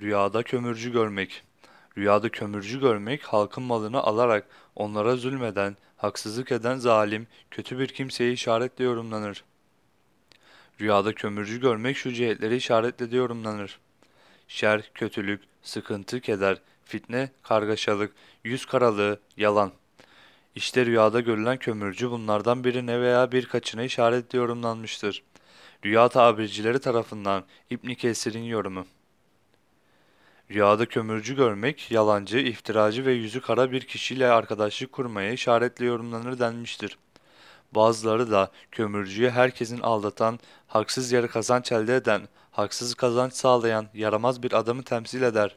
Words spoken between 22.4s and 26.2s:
birine veya birkaçına işaretle yorumlanmıştır. Rüya